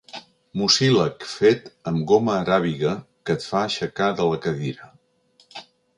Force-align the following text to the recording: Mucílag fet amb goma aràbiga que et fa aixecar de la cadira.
Mucílag 0.59 1.25
fet 1.33 1.69
amb 1.91 2.01
goma 2.11 2.33
aràbiga 2.37 2.95
que 3.27 3.35
et 3.41 3.45
fa 3.51 3.61
aixecar 3.69 4.11
de 4.21 4.27
la 4.31 4.41
cadira. 4.47 4.91